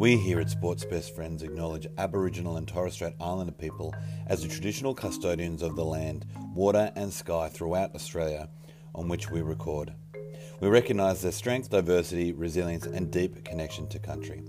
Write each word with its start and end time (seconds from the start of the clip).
We 0.00 0.16
here 0.16 0.40
at 0.40 0.48
Sports 0.48 0.86
Best 0.86 1.14
Friends 1.14 1.42
acknowledge 1.42 1.86
Aboriginal 1.98 2.56
and 2.56 2.66
Torres 2.66 2.94
Strait 2.94 3.12
Islander 3.20 3.52
people 3.52 3.94
as 4.28 4.40
the 4.40 4.48
traditional 4.48 4.94
custodians 4.94 5.60
of 5.60 5.76
the 5.76 5.84
land, 5.84 6.24
water, 6.54 6.90
and 6.96 7.12
sky 7.12 7.50
throughout 7.50 7.94
Australia 7.94 8.48
on 8.94 9.08
which 9.08 9.30
we 9.30 9.42
record. 9.42 9.92
We 10.58 10.68
recognise 10.68 11.20
their 11.20 11.32
strength, 11.32 11.68
diversity, 11.68 12.32
resilience, 12.32 12.86
and 12.86 13.10
deep 13.10 13.44
connection 13.44 13.88
to 13.88 13.98
country. 13.98 14.42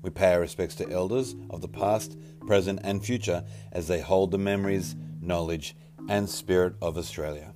We 0.00 0.08
pay 0.08 0.32
our 0.32 0.40
respects 0.40 0.76
to 0.76 0.90
elders 0.90 1.36
of 1.50 1.60
the 1.60 1.68
past, 1.68 2.16
present, 2.46 2.80
and 2.82 3.04
future 3.04 3.44
as 3.72 3.88
they 3.88 4.00
hold 4.00 4.30
the 4.30 4.38
memories, 4.38 4.96
knowledge, 5.20 5.76
and 6.08 6.30
spirit 6.30 6.76
of 6.80 6.96
Australia. 6.96 7.52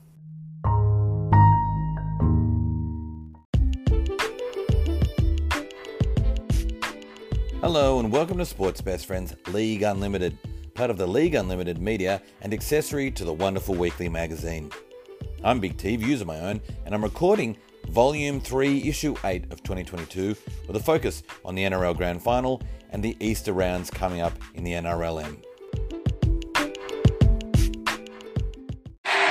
Hello, 7.67 7.99
and 7.99 8.13
welcome 8.13 8.39
to 8.39 8.47
Sports 8.47 8.81
Best 8.81 9.07
Friends 9.07 9.35
League 9.49 9.83
Unlimited, 9.83 10.39
part 10.75 10.89
of 10.89 10.99
the 10.99 11.07
League 11.09 11.35
Unlimited 11.35 11.79
media 11.79 12.23
and 12.43 12.55
accessory 12.55 13.11
to 13.11 13.25
the 13.25 13.33
wonderful 13.33 13.75
weekly 13.75 14.09
magazine. 14.09 14.71
I'm 15.43 15.59
Big 15.59 15.77
T, 15.77 15.97
views 15.97 16.21
of 16.21 16.29
my 16.29 16.39
own, 16.39 16.61
and 16.85 16.95
I'm 16.95 17.03
recording 17.03 17.57
Volume 17.89 18.41
3, 18.41 18.89
Issue 18.89 19.17
8 19.25 19.51
of 19.51 19.65
2022 19.65 20.37
with 20.69 20.77
a 20.77 20.81
focus 20.81 21.25
on 21.45 21.57
the 21.57 21.65
NRL 21.65 21.97
Grand 21.97 22.23
Final 22.23 22.63
and 22.91 23.03
the 23.03 23.17
Easter 23.19 23.53
rounds 23.53 23.91
coming 23.91 24.21
up 24.21 24.35
in 24.55 24.63
the 24.63 24.75
NRLM. 24.75 25.43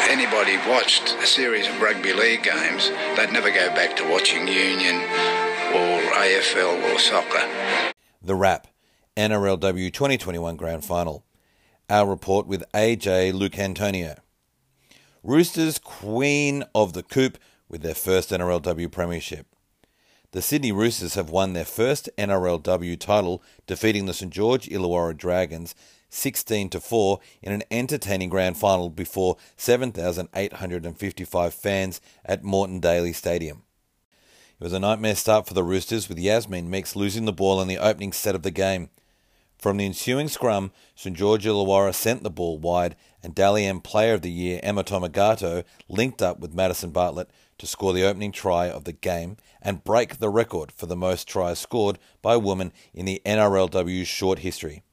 anybody 0.09 0.57
watched 0.69 1.15
a 1.23 1.25
series 1.25 1.69
of 1.69 1.81
rugby 1.81 2.11
league 2.11 2.43
games, 2.43 2.89
they'd 3.15 3.31
never 3.31 3.49
go 3.49 3.69
back 3.69 3.95
to 3.95 4.03
watching 4.11 4.45
Union 4.45 4.95
or 5.73 6.01
AFL 6.19 6.93
or 6.93 6.99
soccer. 6.99 7.93
The 8.25 8.33
Wrap, 8.33 8.65
NRLW 9.15 9.93
2021 9.93 10.55
Grand 10.55 10.83
Final. 10.83 11.23
Our 11.91 12.09
report 12.09 12.47
with 12.47 12.63
AJ 12.73 13.33
Luke 13.33 13.59
Antonio. 13.59 14.15
Roosters 15.21 15.77
Queen 15.77 16.63
of 16.73 16.93
the 16.93 17.03
Coop 17.03 17.37
with 17.69 17.83
their 17.83 17.93
first 17.93 18.31
NRLW 18.31 18.91
Premiership. 18.91 19.45
The 20.31 20.41
Sydney 20.41 20.71
Roosters 20.71 21.13
have 21.13 21.29
won 21.29 21.53
their 21.53 21.65
first 21.65 22.09
NRLW 22.17 22.99
title, 22.99 23.43
defeating 23.67 24.07
the 24.07 24.13
St 24.15 24.33
George 24.33 24.69
Illawarra 24.69 25.15
Dragons 25.15 25.75
16 26.09 26.69
to 26.71 26.79
4 26.79 27.19
in 27.43 27.51
an 27.51 27.61
entertaining 27.69 28.29
grand 28.29 28.57
final 28.57 28.89
before 28.89 29.37
7,855 29.55 31.53
fans 31.53 32.01
at 32.25 32.43
Moreton 32.43 32.79
Daily 32.79 33.13
Stadium. 33.13 33.64
It 34.57 34.63
was 34.63 34.71
a 34.71 34.79
nightmare 34.79 35.15
start 35.15 35.47
for 35.47 35.53
the 35.53 35.65
Roosters, 35.65 36.07
with 36.07 36.17
Yasmin 36.17 36.69
Meakes 36.69 36.95
losing 36.95 37.25
the 37.25 37.33
ball 37.33 37.61
in 37.61 37.67
the 37.67 37.77
opening 37.77 38.13
set 38.13 38.35
of 38.35 38.43
the 38.43 38.51
game. 38.51 38.89
From 39.57 39.75
the 39.75 39.85
ensuing 39.85 40.29
scrum, 40.29 40.71
St 40.95 41.13
George 41.13 41.45
Illawarra 41.45 41.93
sent 41.93 42.23
the 42.23 42.29
ball 42.29 42.57
wide, 42.57 42.95
and 43.21 43.35
Dally 43.35 43.65
M 43.65 43.81
Player 43.81 44.13
of 44.13 44.21
the 44.21 44.31
Year 44.31 44.61
Emma 44.63 44.83
Tonegato 44.83 45.63
linked 45.89 46.21
up 46.21 46.39
with 46.39 46.53
Madison 46.53 46.91
Bartlett 46.91 47.29
to 47.57 47.67
score 47.67 47.91
the 47.91 48.05
opening 48.05 48.31
try 48.31 48.69
of 48.69 48.85
the 48.85 48.93
game 48.93 49.35
and 49.61 49.83
break 49.83 50.19
the 50.19 50.29
record 50.29 50.71
for 50.71 50.85
the 50.85 50.95
most 50.95 51.27
tries 51.27 51.59
scored 51.59 51.99
by 52.21 52.35
a 52.35 52.39
woman 52.39 52.71
in 52.93 53.05
the 53.05 53.21
NRLW's 53.25 54.07
short 54.07 54.39
history. 54.39 54.83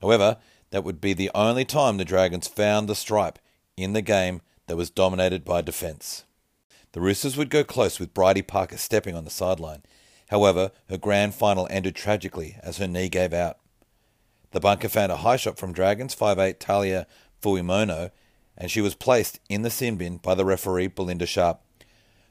However, 0.00 0.36
that 0.70 0.84
would 0.84 1.00
be 1.00 1.12
the 1.12 1.32
only 1.34 1.64
time 1.64 1.96
the 1.96 2.04
Dragons 2.04 2.46
found 2.46 2.88
the 2.88 2.94
stripe 2.94 3.40
in 3.76 3.94
the 3.94 4.02
game 4.02 4.42
that 4.68 4.76
was 4.76 4.90
dominated 4.90 5.44
by 5.44 5.60
defence. 5.60 6.24
The 6.92 7.00
Roosters 7.00 7.36
would 7.36 7.50
go 7.50 7.64
close 7.64 7.98
with 8.00 8.14
Bridie 8.14 8.42
Parker 8.42 8.76
stepping 8.76 9.14
on 9.14 9.24
the 9.24 9.30
sideline. 9.30 9.82
However, 10.28 10.72
her 10.88 10.98
grand 10.98 11.34
final 11.34 11.66
ended 11.70 11.94
tragically 11.94 12.56
as 12.62 12.78
her 12.78 12.88
knee 12.88 13.08
gave 13.08 13.32
out. 13.32 13.58
The 14.52 14.60
bunker 14.60 14.88
found 14.88 15.12
a 15.12 15.18
high 15.18 15.36
shot 15.36 15.58
from 15.58 15.72
Dragons 15.72 16.14
5'8 16.14 16.58
Taliah 16.58 17.06
Fuimaono, 17.42 18.10
and 18.56 18.70
she 18.70 18.80
was 18.80 18.94
placed 18.94 19.40
in 19.48 19.62
the 19.62 19.70
sin 19.70 19.96
bin 19.96 20.16
by 20.16 20.34
the 20.34 20.44
referee 20.44 20.88
Belinda 20.88 21.26
Sharpe. 21.26 21.60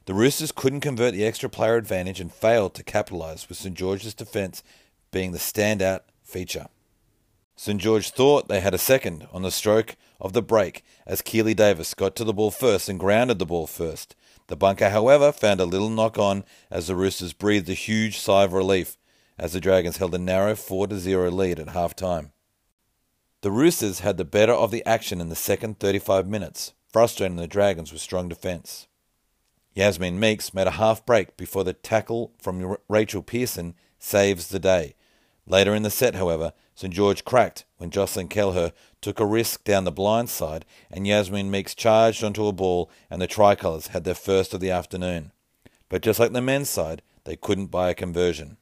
The 0.06 0.14
Roosters 0.14 0.52
couldn't 0.52 0.80
convert 0.80 1.14
the 1.14 1.24
extra 1.24 1.48
player 1.48 1.76
advantage 1.76 2.20
and 2.20 2.32
failed 2.32 2.74
to 2.74 2.82
capitalise, 2.82 3.48
with 3.48 3.58
St 3.58 3.76
George's 3.76 4.14
defence 4.14 4.62
being 5.10 5.32
the 5.32 5.38
standout 5.38 6.00
feature. 6.22 6.68
St 7.56 7.80
George 7.80 8.10
thought 8.10 8.48
they 8.48 8.60
had 8.60 8.74
a 8.74 8.78
second 8.78 9.26
on 9.32 9.42
the 9.42 9.50
stroke 9.50 9.96
of 10.20 10.32
the 10.32 10.42
break 10.42 10.84
as 11.06 11.22
Keeley 11.22 11.54
Davis 11.54 11.92
got 11.92 12.14
to 12.16 12.24
the 12.24 12.32
ball 12.32 12.50
first 12.50 12.88
and 12.88 13.00
grounded 13.00 13.38
the 13.38 13.46
ball 13.46 13.66
first. 13.66 14.14
The 14.48 14.56
bunker, 14.56 14.90
however, 14.90 15.30
found 15.30 15.60
a 15.60 15.66
little 15.66 15.90
knock 15.90 16.18
on 16.18 16.44
as 16.70 16.86
the 16.86 16.96
Roosters 16.96 17.32
breathed 17.32 17.68
a 17.68 17.74
huge 17.74 18.18
sigh 18.18 18.44
of 18.44 18.52
relief 18.52 18.96
as 19.38 19.52
the 19.52 19.60
Dragons 19.60 19.98
held 19.98 20.14
a 20.14 20.18
narrow 20.18 20.56
4 20.56 20.88
0 20.90 21.30
lead 21.30 21.60
at 21.60 21.68
half 21.68 21.94
time. 21.94 22.32
The 23.42 23.50
Roosters 23.52 24.00
had 24.00 24.16
the 24.16 24.24
better 24.24 24.52
of 24.52 24.70
the 24.70 24.84
action 24.84 25.20
in 25.20 25.28
the 25.28 25.36
second 25.36 25.78
35 25.78 26.26
minutes, 26.26 26.72
frustrating 26.90 27.36
the 27.36 27.46
Dragons 27.46 27.92
with 27.92 28.00
strong 28.00 28.28
defence. 28.28 28.88
Yasmin 29.74 30.18
Meakes 30.18 30.52
made 30.52 30.66
a 30.66 30.72
half 30.72 31.06
break 31.06 31.36
before 31.36 31.62
the 31.62 31.72
tackle 31.72 32.32
from 32.40 32.76
Rachel 32.88 33.22
Pearson 33.22 33.74
saves 33.98 34.48
the 34.48 34.58
day. 34.58 34.96
Later 35.46 35.74
in 35.74 35.84
the 35.84 35.90
set, 35.90 36.16
however, 36.16 36.52
St 36.78 36.94
George 36.94 37.24
cracked 37.24 37.64
when 37.78 37.90
Jocelyn 37.90 38.28
Kelleher 38.28 38.70
took 39.00 39.18
a 39.18 39.26
risk 39.26 39.64
down 39.64 39.82
the 39.82 39.90
blind 39.90 40.30
side 40.30 40.64
and 40.92 41.08
Yasmin 41.08 41.50
Meakes 41.50 41.74
charged 41.74 42.22
onto 42.22 42.46
a 42.46 42.52
ball 42.52 42.88
and 43.10 43.20
the 43.20 43.26
Tricolours 43.26 43.88
had 43.88 44.04
their 44.04 44.14
first 44.14 44.54
of 44.54 44.60
the 44.60 44.70
afternoon. 44.70 45.32
But 45.88 46.02
just 46.02 46.20
like 46.20 46.30
the 46.30 46.40
men's 46.40 46.70
side, 46.70 47.02
they 47.24 47.34
couldn't 47.34 47.72
buy 47.72 47.90
a 47.90 47.96
conversion. 47.96 48.58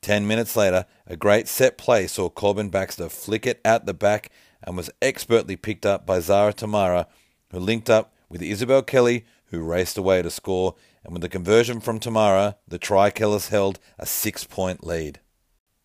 Ten 0.00 0.26
minutes 0.26 0.56
later, 0.56 0.86
a 1.06 1.14
great 1.14 1.48
set 1.48 1.76
play 1.76 2.06
saw 2.06 2.30
Corban 2.30 2.70
Baxter 2.70 3.10
flick 3.10 3.44
it 3.44 3.60
out 3.62 3.84
the 3.84 3.92
back 3.92 4.30
and 4.62 4.74
was 4.74 4.88
expertly 5.02 5.54
picked 5.54 5.84
up 5.84 6.06
by 6.06 6.18
Zahara 6.18 6.54
Temara, 6.54 7.04
who 7.50 7.58
linked 7.58 7.90
up 7.90 8.14
with 8.30 8.40
Isabelle 8.40 8.80
Kelly, 8.82 9.26
who 9.50 9.60
raced 9.62 9.98
away 9.98 10.22
to 10.22 10.30
score, 10.30 10.76
and 11.04 11.12
with 11.12 11.20
the 11.20 11.28
conversion 11.28 11.78
from 11.78 12.00
Temara, 12.00 12.54
the 12.66 12.78
Tricolours 12.78 13.48
held 13.48 13.78
a 13.98 14.06
six 14.06 14.44
point 14.44 14.82
lead. 14.82 15.20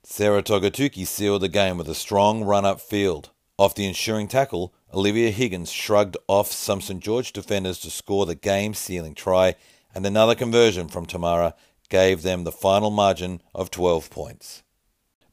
Sarah 0.09 0.41
Togatuki 0.41 1.05
sealed 1.05 1.41
the 1.41 1.49
game 1.49 1.77
with 1.77 1.89
a 1.89 1.93
strong 1.93 2.41
run 2.41 2.63
up 2.63 2.79
field. 2.79 3.29
Off 3.57 3.75
the 3.75 3.85
ensuing 3.85 4.29
tackle, 4.29 4.73
Olivia 4.93 5.31
Higgins 5.31 5.69
shrugged 5.69 6.15
off 6.29 6.49
some 6.49 6.79
St 6.79 7.03
George 7.03 7.33
defenders 7.33 7.77
to 7.79 7.91
score 7.91 8.25
the 8.25 8.33
game 8.33 8.73
sealing 8.73 9.13
try, 9.13 9.55
and 9.93 10.05
another 10.05 10.33
conversion 10.33 10.87
from 10.87 11.05
Temara 11.05 11.53
gave 11.89 12.21
them 12.21 12.45
the 12.45 12.53
final 12.53 12.89
margin 12.89 13.41
of 13.53 13.69
12 13.69 14.09
points. 14.09 14.63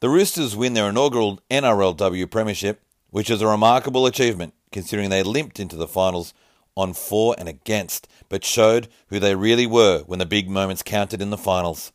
The 0.01 0.11
Roosters 0.11 0.57
win 0.57 0.75
their 0.75 0.89
inaugural 0.89 1.41
NRLW 1.53 2.29
Premiership, 2.29 2.83
which 3.11 3.31
is 3.31 3.41
a 3.41 3.47
remarkable 3.47 4.07
achievement 4.07 4.55
considering 4.73 5.09
they 5.09 5.23
limped 5.23 5.61
into 5.61 5.77
the 5.77 5.89
finals 5.89 6.34
on 6.77 6.95
for 6.95 7.37
and 7.39 7.49
against, 7.49 8.09
but 8.29 8.45
showed 8.45 8.89
who 9.07 9.21
they 9.21 9.37
really 9.37 9.69
were 9.69 10.03
when 10.07 10.19
the 10.19 10.27
big 10.27 10.51
moments 10.51 10.83
counted 10.83 11.23
in 11.23 11.31
the 11.31 11.39
finals. 11.39 11.93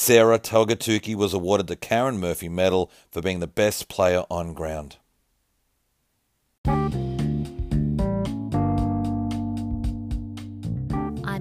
Sarah 0.00 0.38
Togatuki 0.38 1.16
was 1.16 1.34
awarded 1.34 1.66
the 1.66 1.74
Karyn 1.74 2.20
Murphy 2.20 2.48
Medal 2.48 2.88
for 3.10 3.20
being 3.20 3.40
the 3.40 3.48
best 3.48 3.88
player 3.88 4.22
on 4.30 4.54
ground. 4.54 4.98
I'm 6.64 7.02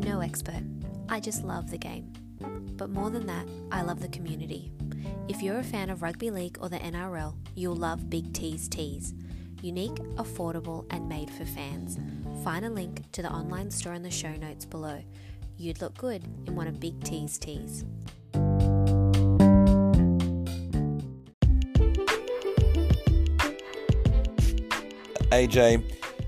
no 0.02 0.22
expert. 0.22 0.64
I 1.08 1.20
just 1.20 1.44
love 1.44 1.70
the 1.70 1.78
game. 1.78 2.12
But 2.78 2.90
more 2.90 3.12
than 3.12 3.28
that, 3.28 3.48
I 3.72 3.84
love 3.84 4.02
the 4.02 4.08
community. 4.08 4.72
If 5.28 5.44
you're 5.44 5.60
a 5.60 5.64
fan 5.64 5.92
of 5.92 6.02
rugby 6.02 6.32
league 6.32 6.58
or 6.60 6.68
the 6.68 6.80
NRL, 6.80 7.36
you'll 7.54 7.76
love 7.76 8.10
Big 8.10 8.34
T's 8.34 8.68
Tees. 8.68 9.14
Unique, 9.62 9.98
affordable, 10.16 10.88
and 10.90 11.08
made 11.08 11.30
for 11.30 11.46
fans. 11.46 12.00
Find 12.44 12.66
a 12.66 12.72
link 12.72 13.04
to 13.12 13.22
the 13.22 13.32
online 13.32 13.70
store 13.70 13.94
in 13.94 14.02
the 14.02 14.10
show 14.10 14.36
notes 14.36 14.66
below. 14.66 15.04
You'd 15.58 15.80
look 15.80 15.96
good 15.96 16.24
in 16.48 16.56
one 16.56 16.66
of 16.66 16.80
Big 16.80 17.04
T's 17.04 17.38
tees. 17.38 17.86
AJ, 25.32 25.84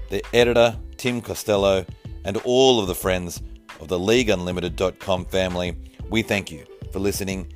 the 0.10 0.24
editor, 0.34 0.78
Tim 0.98 1.22
Costello, 1.22 1.86
and 2.26 2.38
all 2.44 2.82
of 2.82 2.88
the 2.88 2.96
friends 2.96 3.42
of 3.80 3.88
the 3.88 3.98
LeagueUnlimited.com 3.98 5.26
family, 5.26 5.78
we 6.10 6.22
thank 6.22 6.52
you 6.52 6.66
for 6.92 7.00
listening. 7.00 7.52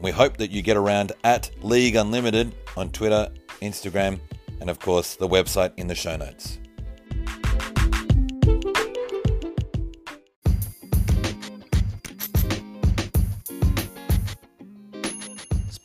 We 0.00 0.10
hope 0.10 0.36
that 0.38 0.50
you 0.50 0.62
get 0.62 0.76
around 0.76 1.12
at 1.22 1.50
League 1.62 1.94
Unlimited 1.94 2.54
on 2.76 2.90
Twitter, 2.90 3.28
Instagram, 3.62 4.18
and 4.60 4.68
of 4.68 4.80
course 4.80 5.14
the 5.14 5.28
website 5.28 5.72
in 5.76 5.86
the 5.86 5.94
show 5.94 6.16
notes. 6.16 6.58